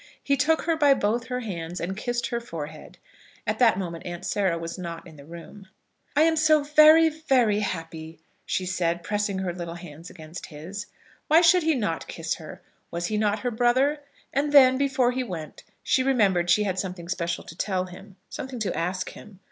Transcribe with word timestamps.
He 0.23 0.35
took 0.35 0.63
her 0.63 0.75
by 0.75 0.95
both 0.95 1.27
her 1.27 1.41
hands, 1.41 1.79
and 1.79 1.95
kissed 1.95 2.25
her 2.29 2.39
forehead. 2.41 2.97
At 3.45 3.59
that 3.59 3.77
moment 3.77 4.03
Aunt 4.07 4.25
Sarah 4.25 4.57
was 4.57 4.75
not 4.75 5.05
in 5.05 5.15
the 5.15 5.25
room. 5.25 5.67
"I 6.15 6.23
am 6.23 6.35
so 6.35 6.63
very, 6.63 7.07
very 7.09 7.59
happy," 7.59 8.19
she 8.43 8.65
said, 8.65 9.03
pressing 9.03 9.37
her 9.37 9.53
little 9.53 9.75
hands 9.75 10.09
against 10.09 10.47
his. 10.47 10.87
Why 11.27 11.41
should 11.41 11.61
he 11.61 11.75
not 11.75 12.07
kiss 12.07 12.33
her? 12.37 12.63
Was 12.89 13.05
he 13.05 13.17
not 13.19 13.41
her 13.41 13.51
brother? 13.51 14.01
And 14.33 14.51
then, 14.51 14.75
before 14.79 15.11
he 15.11 15.23
went, 15.23 15.63
she 15.83 16.01
remembered 16.01 16.49
she 16.49 16.63
had 16.63 16.79
something 16.79 17.07
special 17.07 17.43
to 17.43 17.55
tell 17.55 17.85
him; 17.85 18.15
something 18.27 18.57
to 18.61 18.75
ask 18.75 19.11
him. 19.11 19.39